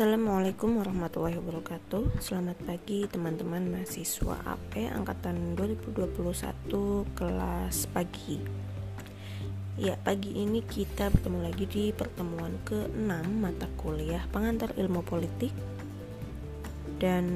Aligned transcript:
Assalamualaikum 0.00 0.80
warahmatullahi 0.80 1.36
wabarakatuh. 1.36 2.24
Selamat 2.24 2.56
pagi 2.64 3.04
teman-teman 3.04 3.68
mahasiswa 3.68 4.32
AP 4.48 4.88
Angkatan 4.96 5.52
2021 5.60 7.04
kelas 7.12 7.84
pagi. 7.92 8.40
Ya 9.76 10.00
pagi 10.00 10.40
ini 10.40 10.64
kita 10.64 11.12
bertemu 11.12 11.44
lagi 11.44 11.68
di 11.68 11.84
pertemuan 11.92 12.56
ke-6 12.64 13.12
mata 13.28 13.68
kuliah 13.76 14.24
pengantar 14.32 14.72
ilmu 14.72 15.04
politik. 15.04 15.52
Dan 16.96 17.28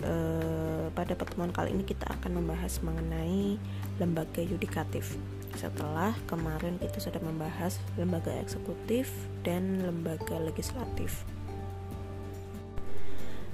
eh, 0.00 0.88
pada 0.88 1.12
pertemuan 1.12 1.52
kali 1.52 1.76
ini 1.76 1.84
kita 1.84 2.08
akan 2.08 2.40
membahas 2.40 2.80
mengenai 2.80 3.60
lembaga 4.00 4.40
yudikatif. 4.40 5.20
Setelah 5.60 6.16
kemarin 6.24 6.80
kita 6.80 7.04
sudah 7.04 7.20
membahas 7.20 7.76
lembaga 8.00 8.32
eksekutif 8.40 9.12
dan 9.44 9.84
lembaga 9.84 10.40
legislatif. 10.40 11.28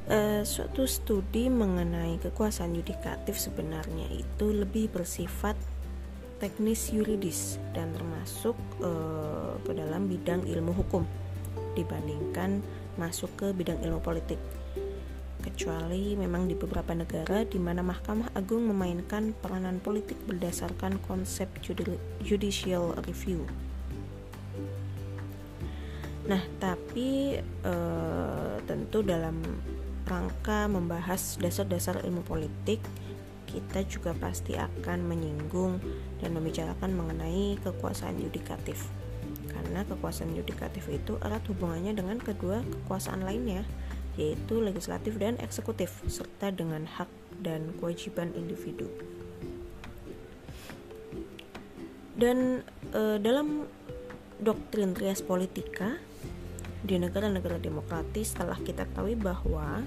Uh, 0.04 0.44
suatu 0.44 0.84
studi 0.84 1.48
mengenai 1.48 2.20
kekuasaan 2.20 2.76
yudikatif 2.76 3.40
sebenarnya 3.40 4.04
itu 4.12 4.52
lebih 4.52 4.92
bersifat 4.92 5.56
teknis 6.36 6.92
yuridis 6.92 7.56
dan 7.72 7.88
termasuk 7.96 8.52
uh, 8.84 9.56
ke 9.64 9.72
dalam 9.72 10.04
bidang 10.04 10.44
ilmu 10.44 10.76
hukum 10.76 11.08
dibandingkan 11.72 12.60
masuk 13.00 13.32
ke 13.32 13.46
bidang 13.56 13.80
ilmu 13.80 14.04
politik 14.04 14.36
kecuali 15.44 16.16
memang 16.16 16.48
di 16.48 16.56
beberapa 16.56 16.96
negara 16.96 17.44
di 17.44 17.60
mana 17.60 17.84
Mahkamah 17.84 18.32
Agung 18.32 18.64
memainkan 18.64 19.36
peranan 19.36 19.76
politik 19.76 20.16
berdasarkan 20.24 20.96
konsep 21.04 21.52
judicial 22.24 22.96
review. 23.04 23.44
Nah, 26.24 26.40
tapi 26.56 27.36
e, 27.44 27.74
tentu 28.64 29.04
dalam 29.04 29.36
rangka 30.04 30.68
membahas 30.68 31.40
dasar-dasar 31.40 32.04
ilmu 32.04 32.24
politik, 32.24 32.80
kita 33.48 33.86
juga 33.86 34.12
pasti 34.18 34.58
akan 34.58 35.06
menyinggung 35.06 35.78
dan 36.18 36.34
membicarakan 36.34 36.90
mengenai 36.92 37.56
kekuasaan 37.62 38.18
yudikatif. 38.18 38.90
Karena 39.48 39.86
kekuasaan 39.86 40.34
yudikatif 40.34 40.90
itu 40.90 41.16
erat 41.22 41.46
hubungannya 41.46 41.94
dengan 41.94 42.18
kedua 42.18 42.60
kekuasaan 42.66 43.22
lainnya, 43.22 43.62
yaitu 44.18 44.58
legislatif 44.58 45.14
dan 45.16 45.38
eksekutif, 45.38 46.02
serta 46.10 46.50
dengan 46.50 46.84
hak 46.84 47.08
dan 47.40 47.70
kewajiban 47.78 48.34
individu. 48.34 48.90
Dan 52.14 52.62
e, 52.94 53.18
dalam 53.18 53.66
doktrin 54.38 54.94
trias 54.94 55.22
politika 55.22 55.98
di 56.84 57.00
negara-negara 57.00 57.56
demokratis 57.56 58.36
telah 58.36 58.60
kita 58.60 58.84
ketahui 58.84 59.16
bahwa 59.16 59.80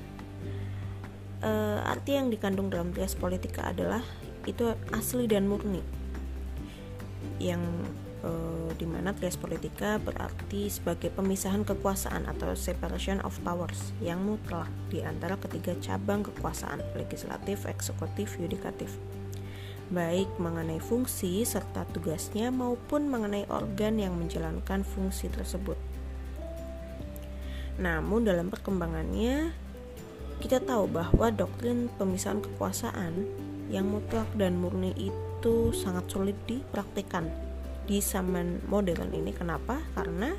uh, 1.45 1.79
arti 1.85 2.17
yang 2.17 2.33
dikandung 2.33 2.73
dalam 2.73 2.89
trias 2.89 3.13
politika 3.13 3.69
adalah 3.69 4.01
itu 4.49 4.73
asli 4.89 5.29
dan 5.29 5.45
murni 5.45 5.85
yang 7.37 7.61
uh, 8.25 8.73
di 8.81 8.89
mana 8.89 9.13
trias 9.13 9.37
politika 9.37 10.01
berarti 10.01 10.73
sebagai 10.73 11.13
pemisahan 11.13 11.61
kekuasaan 11.61 12.25
atau 12.25 12.57
separation 12.57 13.21
of 13.21 13.37
powers 13.45 13.93
yang 14.01 14.17
mutlak 14.25 14.65
di 14.89 15.05
antara 15.05 15.37
ketiga 15.37 15.77
cabang 15.77 16.25
kekuasaan 16.25 16.81
legislatif, 16.97 17.69
eksekutif, 17.69 18.41
yudikatif 18.41 18.89
baik 19.87 20.27
mengenai 20.35 20.83
fungsi 20.83 21.47
serta 21.47 21.87
tugasnya 21.95 22.51
maupun 22.51 23.07
mengenai 23.07 23.47
organ 23.47 23.95
yang 23.95 24.19
menjalankan 24.19 24.83
fungsi 24.83 25.31
tersebut. 25.31 25.76
Namun 27.77 28.25
dalam 28.25 28.49
perkembangannya 28.49 29.53
kita 30.37 30.61
tahu 30.61 30.85
bahwa 30.89 31.33
doktrin 31.33 31.89
pemisahan 31.97 32.41
kekuasaan 32.41 33.25
yang 33.73 33.89
mutlak 33.89 34.29
dan 34.37 34.57
murni 34.61 34.93
itu 34.95 35.73
sangat 35.73 36.05
sulit 36.09 36.37
dipraktikkan 36.45 37.29
di 37.89 38.03
zaman 38.03 38.61
modern 38.69 39.15
ini. 39.15 39.33
Kenapa? 39.33 39.81
Karena 39.97 40.35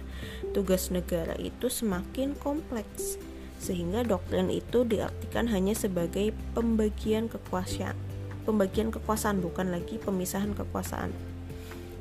tugas 0.55 0.93
negara 0.95 1.35
itu 1.41 1.67
semakin 1.67 2.39
kompleks 2.39 3.19
sehingga 3.59 4.07
doktrin 4.07 4.49
itu 4.55 4.87
diartikan 4.87 5.51
hanya 5.51 5.75
sebagai 5.75 6.31
pembagian 6.55 7.27
kekuasaan 7.27 7.99
pembagian 8.47 8.89
kekuasaan 8.95 9.43
bukan 9.43 9.75
lagi 9.75 9.99
pemisahan 9.99 10.55
kekuasaan 10.55 11.11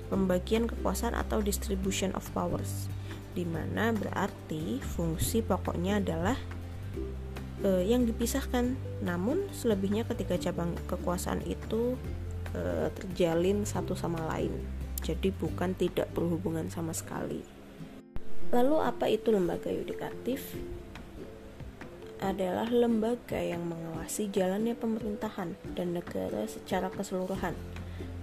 pembagian 0.08 0.70
kekuasaan 0.70 1.18
atau 1.18 1.42
distribution 1.42 2.14
of 2.14 2.24
powers 2.32 2.88
di 3.38 3.46
mana 3.46 3.94
berarti 3.94 4.82
fungsi 4.82 5.46
pokoknya 5.46 6.02
adalah 6.02 6.34
e, 7.62 7.86
yang 7.86 8.10
dipisahkan. 8.10 8.74
Namun 9.06 9.54
selebihnya 9.54 10.10
ketika 10.10 10.42
cabang 10.42 10.74
kekuasaan 10.90 11.46
itu 11.46 11.94
e, 12.58 12.90
terjalin 12.98 13.62
satu 13.62 13.94
sama 13.94 14.26
lain. 14.34 14.58
Jadi 15.06 15.30
bukan 15.30 15.78
tidak 15.78 16.10
berhubungan 16.18 16.66
sama 16.74 16.98
sekali. 16.98 17.46
Lalu 18.50 18.76
apa 18.82 19.06
itu 19.06 19.30
lembaga 19.30 19.70
yudikatif? 19.70 20.58
Adalah 22.18 22.74
lembaga 22.74 23.38
yang 23.38 23.70
mengawasi 23.70 24.34
jalannya 24.34 24.74
pemerintahan 24.74 25.54
dan 25.78 25.94
negara 25.94 26.50
secara 26.50 26.90
keseluruhan 26.90 27.54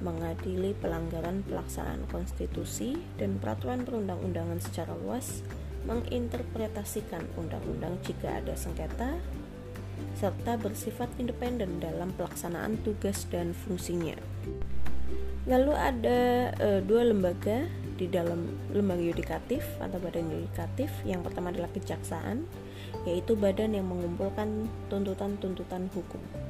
mengadili 0.04 0.76
pelanggaran 0.76 1.40
pelaksanaan 1.48 2.04
konstitusi 2.12 3.00
dan 3.16 3.40
peraturan 3.40 3.88
perundang-undangan 3.88 4.60
secara 4.60 4.92
luas, 4.92 5.40
menginterpretasikan 5.88 7.24
undang-undang 7.40 7.96
jika 8.04 8.44
ada 8.44 8.52
sengketa, 8.52 9.16
serta 10.20 10.60
bersifat 10.60 11.08
independen 11.16 11.80
dalam 11.80 12.12
pelaksanaan 12.14 12.76
tugas 12.84 13.24
dan 13.32 13.56
fungsinya. 13.56 14.14
Lalu 15.48 15.72
ada 15.72 16.20
e, 16.56 16.68
dua 16.84 17.08
lembaga 17.08 17.68
di 17.96 18.08
dalam 18.08 18.48
lembaga 18.72 19.00
yudikatif 19.00 19.64
atau 19.80 20.00
badan 20.00 20.28
yudikatif. 20.28 20.88
Yang 21.04 21.28
pertama 21.28 21.52
adalah 21.52 21.68
kejaksaan, 21.72 22.48
yaitu 23.04 23.36
badan 23.36 23.76
yang 23.76 23.84
mengumpulkan 23.88 24.68
tuntutan-tuntutan 24.88 25.92
hukum 25.92 26.43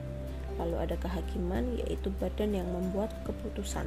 lalu 0.59 0.77
ada 0.81 0.97
kehakiman 1.01 1.79
yaitu 1.81 2.11
badan 2.19 2.55
yang 2.55 2.69
membuat 2.71 3.11
keputusan. 3.27 3.87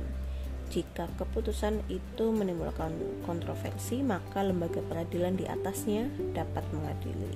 Jika 0.67 1.07
keputusan 1.15 1.79
itu 1.87 2.25
menimbulkan 2.35 2.91
kontroversi 3.23 4.03
maka 4.03 4.43
lembaga 4.43 4.83
peradilan 4.83 5.39
di 5.39 5.47
atasnya 5.47 6.11
dapat 6.35 6.67
mengadili. 6.75 7.31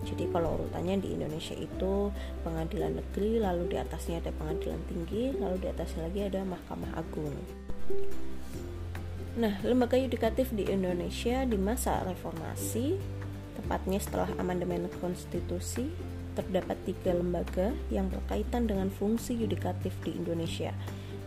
Jadi 0.00 0.32
kalau 0.32 0.56
urutannya 0.56 0.96
di 0.96 1.12
Indonesia 1.12 1.52
itu 1.52 2.08
pengadilan 2.40 3.04
negeri 3.04 3.36
lalu 3.36 3.68
di 3.68 3.76
atasnya 3.76 4.24
ada 4.24 4.32
pengadilan 4.32 4.80
tinggi 4.88 5.36
lalu 5.36 5.60
di 5.60 5.68
atasnya 5.68 6.08
lagi 6.08 6.20
ada 6.24 6.40
mahkamah 6.40 6.92
agung. 6.96 7.36
Nah, 9.36 9.60
lembaga 9.62 9.94
yudikatif 9.94 10.50
di 10.50 10.66
Indonesia 10.66 11.46
di 11.46 11.54
masa 11.54 12.02
reformasi, 12.02 12.98
tepatnya 13.60 14.02
setelah 14.02 14.26
amandemen 14.40 14.90
konstitusi 14.98 15.86
terdapat 16.34 16.78
tiga 16.86 17.16
lembaga 17.16 17.74
yang 17.90 18.06
berkaitan 18.10 18.70
dengan 18.70 18.88
fungsi 18.88 19.34
yudikatif 19.34 19.94
di 20.04 20.14
Indonesia 20.14 20.74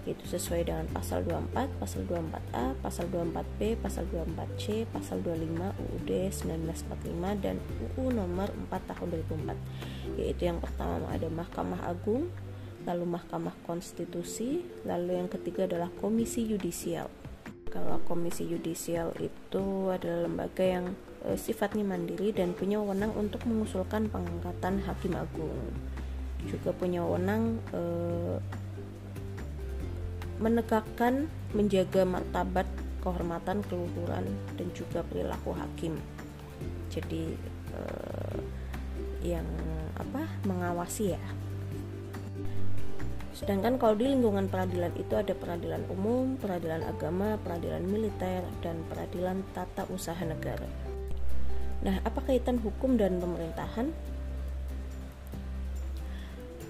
yaitu 0.04 0.28
sesuai 0.28 0.68
dengan 0.68 0.84
pasal 0.92 1.24
24, 1.24 1.80
pasal 1.80 2.04
24A, 2.12 2.76
pasal 2.84 3.06
24B, 3.08 3.80
pasal 3.80 4.04
24C, 4.12 4.84
pasal 4.92 5.24
25 5.24 5.80
UUD 5.80 6.12
1945 6.44 7.40
dan 7.40 7.56
UU 7.96 8.12
nomor 8.12 8.52
4 8.68 8.90
tahun 8.92 9.08
2004 9.32 10.20
yaitu 10.20 10.44
yang 10.52 10.60
pertama 10.60 11.08
ada 11.08 11.28
Mahkamah 11.32 11.88
Agung 11.88 12.28
lalu 12.84 13.16
Mahkamah 13.16 13.56
Konstitusi 13.64 14.68
lalu 14.84 15.24
yang 15.24 15.32
ketiga 15.32 15.64
adalah 15.72 15.88
Komisi 16.04 16.44
Yudisial. 16.44 17.08
Kalau 17.72 18.04
Komisi 18.04 18.44
Yudisial 18.44 19.16
itu 19.24 19.88
adalah 19.88 20.28
lembaga 20.28 20.68
yang 20.68 20.86
e, 21.28 21.40
sifatnya 21.40 21.84
mandiri 21.84 22.36
dan 22.36 22.52
punya 22.54 22.80
wewenang 22.80 23.12
untuk 23.16 23.44
mengusulkan 23.48 24.08
pengangkatan 24.12 24.84
hakim 24.84 25.14
agung. 25.16 25.72
Juga 26.44 26.76
punya 26.76 27.04
wewenang 27.04 27.60
e, 27.72 27.82
menegakkan, 30.44 31.32
menjaga 31.56 32.04
martabat, 32.04 32.68
kehormatan, 33.00 33.64
keluhuran 33.68 34.26
dan 34.60 34.68
juga 34.76 35.04
perilaku 35.08 35.56
hakim. 35.56 35.96
Jadi 36.92 37.36
e, 37.72 37.82
yang 39.24 39.48
apa 39.96 40.28
mengawasi 40.44 41.16
ya 41.16 41.24
Sedangkan 43.44 43.76
kalau 43.76 44.00
di 44.00 44.08
lingkungan 44.08 44.48
peradilan 44.48 44.96
itu 44.96 45.20
ada 45.20 45.36
peradilan 45.36 45.84
umum, 45.92 46.40
peradilan 46.40 46.86
agama, 46.88 47.36
peradilan 47.44 47.84
militer, 47.84 48.40
dan 48.64 48.80
peradilan 48.88 49.44
tata 49.52 49.84
usaha 49.92 50.22
negara. 50.24 50.93
Nah, 51.84 52.00
apa 52.08 52.24
kaitan 52.24 52.64
hukum 52.64 52.96
dan 52.96 53.20
pemerintahan? 53.20 53.92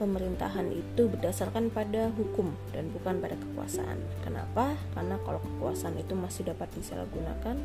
Pemerintahan 0.02 0.74
itu 0.74 1.06
berdasarkan 1.06 1.70
pada 1.70 2.10
hukum 2.18 2.50
dan 2.74 2.90
bukan 2.90 3.22
pada 3.22 3.38
kekuasaan. 3.38 4.02
Kenapa? 4.26 4.74
Karena 4.98 5.22
kalau 5.22 5.38
kekuasaan 5.38 6.02
itu 6.02 6.18
masih 6.18 6.50
dapat 6.50 6.68
disalahgunakan, 6.74 7.62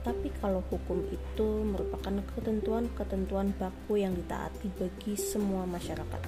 Tapi 0.00 0.32
kalau 0.40 0.64
hukum 0.72 1.04
itu 1.12 1.48
merupakan 1.60 2.24
ketentuan-ketentuan 2.32 3.52
baku 3.60 4.00
yang 4.00 4.16
ditaati 4.16 4.72
bagi 4.80 5.12
semua 5.12 5.68
masyarakat 5.68 6.24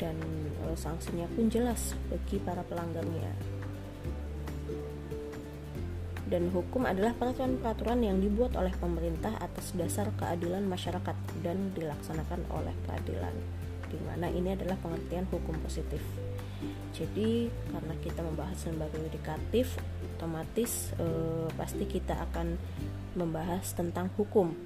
dan 0.00 0.16
e, 0.64 0.72
sanksinya 0.72 1.28
pun 1.36 1.52
jelas 1.52 1.92
bagi 2.08 2.40
para 2.40 2.64
pelanggarnya. 2.64 3.61
Dan 6.32 6.48
hukum 6.48 6.88
adalah 6.88 7.12
peraturan-peraturan 7.12 8.08
yang 8.08 8.16
dibuat 8.16 8.56
oleh 8.56 8.72
pemerintah 8.72 9.36
atas 9.36 9.76
dasar 9.76 10.08
keadilan 10.16 10.64
masyarakat 10.64 11.12
dan 11.44 11.76
dilaksanakan 11.76 12.48
oleh 12.56 12.72
peradilan. 12.88 13.36
Di 13.92 14.00
mana 14.00 14.32
ini 14.32 14.56
adalah 14.56 14.80
pengertian 14.80 15.28
hukum 15.28 15.60
positif. 15.60 16.00
Jadi 16.96 17.52
karena 17.68 17.94
kita 18.00 18.24
membahas 18.24 18.64
lembaga 18.64 18.96
yudikatif, 18.96 19.76
otomatis 20.16 20.96
e, 20.96 21.04
pasti 21.52 21.84
kita 21.84 22.16
akan 22.32 22.56
membahas 23.12 23.76
tentang 23.76 24.08
hukum. 24.16 24.56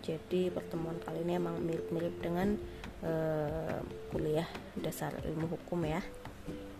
Jadi 0.00 0.48
pertemuan 0.48 0.96
kali 1.04 1.20
ini 1.20 1.36
emang 1.36 1.60
mirip-mirip 1.60 2.16
dengan 2.24 2.56
uh, 3.04 3.76
kuliah 4.08 4.48
dasar 4.72 5.12
ilmu 5.20 5.52
hukum 5.52 5.84
ya. 5.84 6.00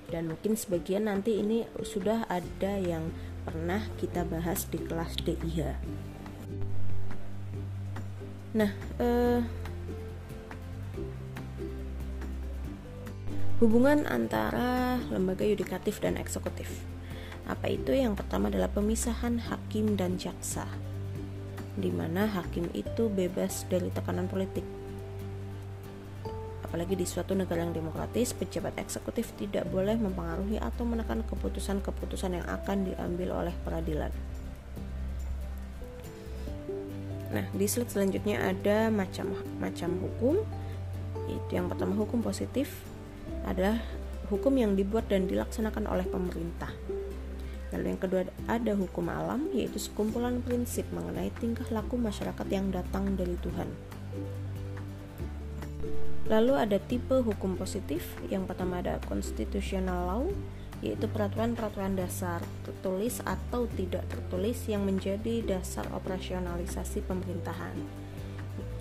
Dan 0.09 0.33
mungkin 0.33 0.57
sebagian 0.57 1.13
nanti 1.13 1.37
ini 1.37 1.69
sudah 1.85 2.25
ada 2.25 2.81
yang 2.81 3.13
pernah 3.49 3.81
kita 3.97 4.29
bahas 4.29 4.69
di 4.69 4.77
kelas 4.77 5.17
DIH. 5.25 5.73
Nah, 8.53 8.69
uh, 9.01 9.41
hubungan 13.65 14.05
antara 14.05 15.01
lembaga 15.09 15.49
yudikatif 15.49 15.97
dan 16.05 16.21
eksekutif. 16.21 16.69
Apa 17.49 17.73
itu? 17.73 17.97
Yang 17.97 18.21
pertama 18.21 18.53
adalah 18.53 18.69
pemisahan 18.69 19.41
hakim 19.41 19.97
dan 19.97 20.21
jaksa, 20.21 20.69
di 21.81 21.89
mana 21.89 22.29
hakim 22.29 22.69
itu 22.77 23.09
bebas 23.09 23.65
dari 23.73 23.89
tekanan 23.89 24.29
politik. 24.29 24.78
Apalagi 26.69 27.01
di 27.01 27.09
suatu 27.09 27.33
negara 27.33 27.65
yang 27.65 27.73
demokratis, 27.73 28.37
pejabat 28.37 28.77
eksekutif 28.77 29.33
tidak 29.41 29.65
boleh 29.73 29.97
mempengaruhi 29.97 30.61
atau 30.61 30.85
menekan 30.85 31.25
keputusan-keputusan 31.25 32.37
yang 32.37 32.45
akan 32.45 32.93
diambil 32.93 33.41
oleh 33.41 33.55
peradilan. 33.65 34.13
Nah, 37.33 37.45
di 37.57 37.65
slide 37.65 37.89
selanjutnya 37.89 38.45
ada 38.45 38.93
macam-macam 38.93 39.91
hukum. 39.97 40.37
Itu 41.29 41.51
yang 41.57 41.73
pertama 41.73 41.97
hukum 41.97 42.21
positif 42.21 42.85
adalah 43.49 43.81
hukum 44.29 44.53
yang 44.53 44.77
dibuat 44.77 45.09
dan 45.09 45.25
dilaksanakan 45.25 45.89
oleh 45.89 46.05
pemerintah. 46.05 46.73
Lalu 47.73 47.97
yang 47.97 48.01
kedua 48.01 48.23
ada 48.49 48.73
hukum 48.73 49.09
alam 49.13 49.49
yaitu 49.53 49.77
sekumpulan 49.77 50.41
prinsip 50.41 50.89
mengenai 50.93 51.29
tingkah 51.37 51.69
laku 51.69 52.01
masyarakat 52.01 52.47
yang 52.49 52.73
datang 52.73 53.13
dari 53.13 53.37
Tuhan. 53.41 53.69
Lalu 56.29 56.53
ada 56.61 56.77
tipe 56.77 57.25
hukum 57.25 57.57
positif, 57.57 58.05
yang 58.29 58.45
pertama 58.45 58.85
ada 58.85 59.01
constitutional 59.09 60.01
law, 60.05 60.25
yaitu 60.85 61.11
peraturan-peraturan 61.11 61.99
dasar 61.99 62.45
tertulis 62.63 63.19
atau 63.27 63.67
tidak 63.75 64.07
tertulis 64.07 64.63
yang 64.71 64.87
menjadi 64.87 65.43
dasar 65.43 65.89
operasionalisasi 65.91 67.03
pemerintahan. 67.03 67.75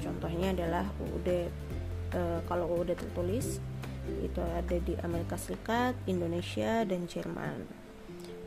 Contohnya 0.03 0.53
adalah 0.53 0.85
UUD 1.01 1.29
e, 2.13 2.21
kalau 2.45 2.69
UUD 2.77 2.93
tertulis 2.93 3.57
itu 4.21 4.39
ada 4.39 4.77
di 4.77 4.93
Amerika 5.01 5.35
Serikat, 5.35 5.97
Indonesia, 6.05 6.85
dan 6.85 7.09
Jerman. 7.09 7.65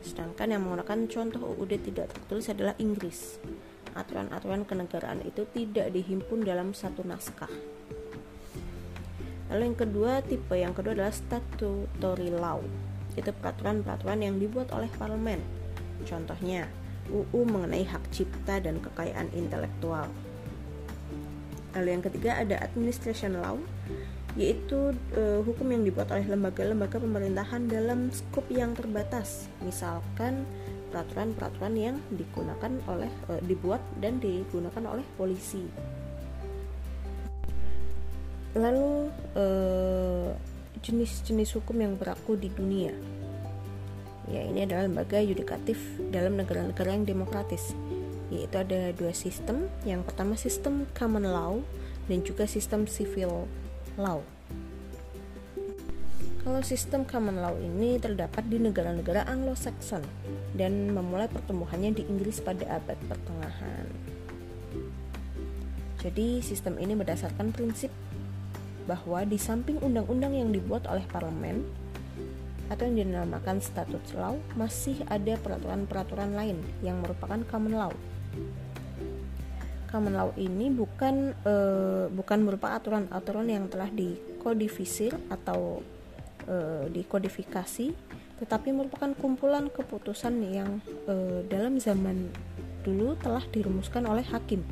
Sedangkan 0.01 0.47
yang 0.49 0.61
menggunakan 0.65 1.05
contoh 1.11 1.57
UUD 1.57 1.73
tidak 1.81 2.09
tertulis 2.09 2.47
adalah 2.49 2.73
Inggris. 2.81 3.37
Aturan-aturan 3.93 4.63
kenegaraan 4.63 5.21
itu 5.27 5.43
tidak 5.51 5.91
dihimpun 5.91 6.47
dalam 6.47 6.71
satu 6.71 7.03
naskah. 7.03 7.51
Lalu 9.51 9.75
yang 9.75 9.79
kedua, 9.79 10.11
tipe 10.23 10.55
yang 10.55 10.71
kedua 10.71 10.95
adalah 10.95 11.11
statutory 11.11 12.31
law. 12.31 12.63
Itu 13.19 13.35
peraturan-peraturan 13.35 14.23
yang 14.23 14.39
dibuat 14.39 14.71
oleh 14.71 14.87
parlemen. 14.95 15.43
Contohnya, 16.07 16.71
UU 17.11 17.43
mengenai 17.43 17.83
hak 17.83 18.07
cipta 18.15 18.63
dan 18.63 18.79
kekayaan 18.79 19.27
intelektual. 19.35 20.07
Lalu 21.75 21.87
yang 21.99 22.03
ketiga 22.03 22.31
ada 22.39 22.59
administration 22.63 23.39
law 23.39 23.59
yaitu 24.39 24.95
uh, 25.19 25.43
hukum 25.43 25.75
yang 25.75 25.83
dibuat 25.83 26.07
oleh 26.15 26.23
lembaga-lembaga 26.23 27.03
pemerintahan 27.03 27.67
dalam 27.67 28.07
skop 28.15 28.47
yang 28.47 28.71
terbatas. 28.71 29.51
Misalkan 29.59 30.47
peraturan-peraturan 30.91 31.75
yang 31.75 31.95
digunakan 32.15 32.71
oleh 32.87 33.11
uh, 33.27 33.43
dibuat 33.43 33.83
dan 33.99 34.23
digunakan 34.23 34.83
oleh 34.87 35.03
polisi. 35.19 35.67
Lalu 38.55 39.09
jenis 40.81 41.21
jenis-jenis 41.21 41.61
hukum 41.61 41.77
yang 41.77 41.93
berlaku 41.95 42.35
di 42.35 42.49
dunia. 42.49 42.91
Ya, 44.29 44.41
ini 44.47 44.65
adalah 44.65 44.89
lembaga 44.89 45.21
yudikatif 45.21 45.77
dalam 46.09 46.39
negara-negara 46.39 46.95
yang 46.95 47.05
demokratis. 47.05 47.77
Yaitu 48.31 48.55
ada 48.57 48.95
dua 48.95 49.13
sistem. 49.13 49.69
Yang 49.85 50.09
pertama 50.09 50.33
sistem 50.39 50.89
common 50.97 51.27
law 51.27 51.61
dan 52.09 52.25
juga 52.25 52.49
sistem 52.49 52.89
civil 52.89 53.45
law. 53.99 54.25
Kalau 56.41 56.61
sistem 56.65 57.05
common 57.05 57.37
law 57.37 57.53
ini 57.53 58.01
terdapat 58.01 58.49
di 58.49 58.57
negara-negara 58.57 59.29
Anglo-Saxon 59.29 60.01
dan 60.57 60.89
memulai 60.89 61.29
pertumbuhannya 61.29 61.93
di 61.93 62.01
Inggris 62.09 62.41
pada 62.41 62.81
abad 62.81 62.97
pertengahan. 63.05 63.85
Jadi, 66.01 66.41
sistem 66.41 66.81
ini 66.81 66.97
berdasarkan 66.97 67.53
prinsip 67.53 67.93
bahwa 68.91 69.23
di 69.23 69.39
samping 69.39 69.79
undang-undang 69.79 70.35
yang 70.35 70.51
dibuat 70.51 70.83
oleh 70.91 71.07
parlemen 71.07 71.63
atau 72.67 72.91
yang 72.91 73.07
dinamakan 73.07 73.63
statute 73.63 74.11
law, 74.19 74.35
masih 74.59 74.99
ada 75.07 75.39
peraturan-peraturan 75.39 76.35
lain 76.35 76.59
yang 76.83 76.99
merupakan 76.99 77.39
common 77.47 77.79
law 77.79 77.93
common 79.91 80.15
law 80.15 80.31
ini 80.39 80.71
bukan 80.71 81.35
uh, 81.43 82.07
bukan 82.07 82.47
berupa 82.47 82.79
aturan-aturan 82.79 83.51
yang 83.51 83.67
telah 83.67 83.91
dikodifisir 83.91 85.11
atau 85.27 85.83
uh, 86.47 86.87
dikodifikasi 86.87 87.91
tetapi 88.41 88.73
merupakan 88.73 89.13
kumpulan 89.13 89.69
keputusan 89.69 90.33
yang 90.49 90.81
uh, 91.05 91.45
dalam 91.45 91.77
zaman 91.77 92.31
dulu 92.81 93.13
telah 93.21 93.45
dirumuskan 93.53 94.09
oleh 94.09 94.25
hakim. 94.25 94.65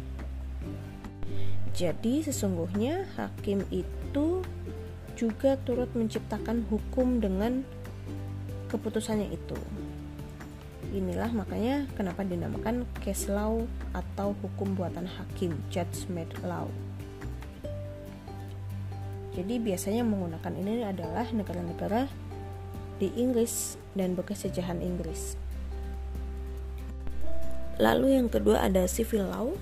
Jadi 1.77 2.25
sesungguhnya 2.25 3.05
hakim 3.13 3.61
itu 3.69 3.98
juga 5.19 5.59
turut 5.67 5.91
menciptakan 5.91 6.63
hukum 6.71 7.19
dengan 7.19 7.67
keputusannya 8.71 9.35
itu. 9.35 9.59
Inilah 10.95 11.29
makanya 11.35 11.85
kenapa 11.93 12.25
dinamakan 12.25 12.87
case 13.03 13.29
law 13.29 13.61
atau 13.93 14.33
hukum 14.41 14.73
buatan 14.73 15.05
hakim, 15.05 15.53
judgment 15.69 16.31
law. 16.41 16.65
Jadi 19.37 19.61
biasanya 19.61 20.01
menggunakan 20.01 20.53
ini 20.57 20.81
adalah 20.81 21.27
negara-negara 21.29 22.09
di 22.97 23.13
Inggris 23.15 23.77
dan 23.93 24.17
bekas 24.17 24.47
jajahan 24.49 24.81
Inggris. 24.81 25.37
Lalu 27.79 28.19
yang 28.19 28.27
kedua 28.27 28.65
ada 28.65 28.83
civil 28.89 29.29
law, 29.29 29.55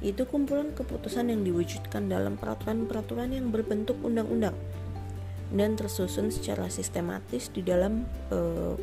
itu 0.00 0.26
kumpulan 0.26 0.74
keputusan 0.74 1.30
yang 1.30 1.46
diwujudkan 1.46 2.10
dalam 2.10 2.34
peraturan-peraturan 2.40 3.30
yang 3.36 3.52
berbentuk 3.54 4.00
undang-undang 4.02 4.56
dan 5.54 5.78
tersusun 5.78 6.34
secara 6.34 6.66
sistematis 6.66 7.52
di 7.52 7.62
dalam 7.62 8.08
e, 8.32 8.38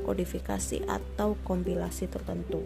kodifikasi 0.08 0.88
atau 0.88 1.36
kompilasi 1.44 2.08
tertentu. 2.08 2.64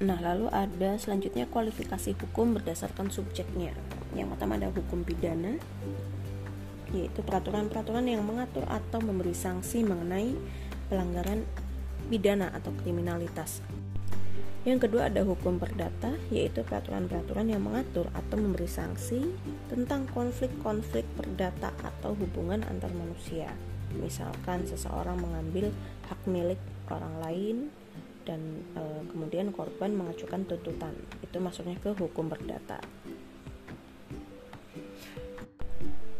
Nah, 0.00 0.16
lalu 0.16 0.48
ada 0.48 0.96
selanjutnya 0.96 1.44
kualifikasi 1.44 2.16
hukum 2.16 2.56
berdasarkan 2.56 3.12
subjeknya. 3.12 3.76
Yang 4.16 4.32
pertama 4.32 4.56
ada 4.56 4.72
hukum 4.72 5.04
pidana, 5.04 5.60
yaitu 6.96 7.20
peraturan-peraturan 7.20 8.08
yang 8.08 8.24
mengatur 8.24 8.64
atau 8.64 8.98
memberi 9.04 9.36
sanksi 9.36 9.84
mengenai 9.84 10.32
pelanggaran 10.88 11.44
pidana 12.08 12.48
atau 12.56 12.72
kriminalitas. 12.80 13.60
Yang 14.60 14.88
kedua 14.88 15.08
ada 15.08 15.24
hukum 15.24 15.56
perdata, 15.56 16.12
yaitu 16.28 16.60
peraturan-peraturan 16.60 17.48
yang 17.48 17.64
mengatur 17.64 18.12
atau 18.12 18.36
memberi 18.36 18.68
sanksi 18.68 19.32
tentang 19.72 20.04
konflik-konflik 20.12 21.08
perdata 21.16 21.72
atau 21.80 22.12
hubungan 22.12 22.60
antar 22.68 22.92
manusia. 22.92 23.48
Misalkan 23.96 24.68
seseorang 24.68 25.16
mengambil 25.16 25.72
hak 26.12 26.20
milik 26.28 26.60
orang 26.92 27.14
lain 27.24 27.56
dan 28.28 28.60
e, 28.76 28.82
kemudian 29.08 29.48
korban 29.48 29.96
mengajukan 29.96 30.44
tuntutan. 30.44 30.92
Itu 31.24 31.40
masuknya 31.40 31.80
ke 31.80 31.96
hukum 31.96 32.28
perdata. 32.28 32.84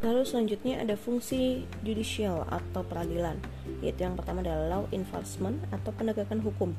Lalu 0.01 0.25
selanjutnya 0.25 0.81
ada 0.81 0.97
fungsi 0.97 1.69
judicial 1.85 2.49
atau 2.49 2.81
peradilan, 2.89 3.37
yaitu 3.85 4.09
yang 4.09 4.17
pertama 4.17 4.41
adalah 4.41 4.81
law 4.81 4.85
enforcement 4.97 5.61
atau 5.77 5.93
penegakan 5.93 6.41
hukum 6.41 6.73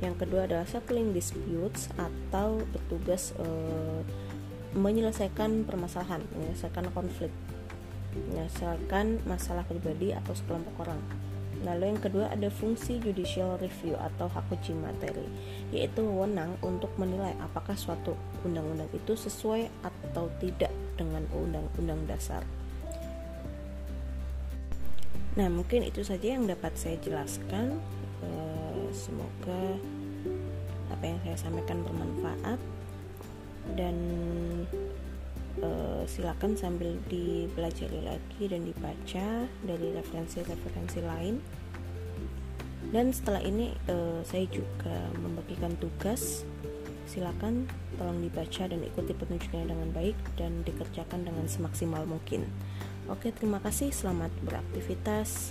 yang 0.00 0.16
kedua 0.16 0.48
adalah 0.48 0.64
settling 0.64 1.12
disputes 1.12 1.92
atau 2.00 2.60
bertugas 2.72 3.36
uh, 3.36 4.00
menyelesaikan 4.72 5.68
permasalahan 5.68 6.24
menyelesaikan 6.36 6.88
konflik 6.92 7.32
menyelesaikan 8.10 9.22
masalah 9.28 9.62
pribadi 9.68 10.10
atau 10.16 10.34
sekelompok 10.34 10.88
orang 10.88 11.00
Lalu 11.60 11.92
yang 11.92 12.00
kedua 12.00 12.24
ada 12.32 12.48
fungsi 12.48 12.96
judicial 13.04 13.60
review 13.60 13.92
atau 14.00 14.32
hak 14.32 14.48
uji 14.48 14.72
materi, 14.72 15.28
yaitu 15.68 16.00
wewenang 16.00 16.56
untuk 16.64 16.88
menilai 16.96 17.36
apakah 17.36 17.76
suatu 17.76 18.16
undang-undang 18.48 18.88
itu 18.96 19.12
sesuai 19.12 19.68
atau 19.84 20.32
tidak 20.40 20.72
dengan 20.96 21.28
undang-undang 21.36 22.00
dasar. 22.08 22.40
Nah, 25.36 25.52
mungkin 25.52 25.84
itu 25.84 26.00
saja 26.00 26.32
yang 26.32 26.48
dapat 26.48 26.74
saya 26.80 26.96
jelaskan. 27.04 27.76
Semoga 28.90 29.78
apa 30.90 31.04
yang 31.06 31.18
saya 31.22 31.36
sampaikan 31.38 31.82
bermanfaat. 31.86 32.60
Dan 33.78 33.96
uh, 35.62 36.02
silakan 36.10 36.58
sambil 36.58 36.98
dipelajari 37.06 38.02
lagi 38.02 38.42
dan 38.50 38.66
dibaca 38.66 39.28
dari 39.62 39.88
referensi-referensi 39.94 41.00
lain. 41.02 41.38
Dan 42.90 43.14
setelah 43.14 43.38
ini 43.46 43.70
uh, 43.86 44.20
saya 44.26 44.50
juga 44.50 45.10
membagikan 45.18 45.74
tugas. 45.78 46.42
Silakan 47.06 47.66
tolong 47.98 48.22
dibaca 48.22 48.70
dan 48.70 48.80
ikuti 48.86 49.12
petunjuknya 49.14 49.66
dengan 49.66 49.90
baik 49.90 50.14
dan 50.38 50.62
dikerjakan 50.62 51.26
dengan 51.26 51.46
semaksimal 51.50 52.06
mungkin. 52.06 52.46
Oke 53.10 53.34
terima 53.34 53.58
kasih. 53.58 53.90
Selamat 53.90 54.30
beraktivitas 54.46 55.50